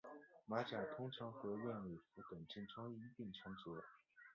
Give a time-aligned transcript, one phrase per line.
[0.47, 3.83] 马甲经常和燕尾服等正装一并穿着。